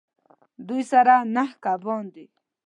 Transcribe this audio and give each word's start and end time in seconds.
دوی 0.67 0.81
سره 0.91 1.15
نهه 1.35 1.53
کبان 1.63 2.03
دي 2.15 2.25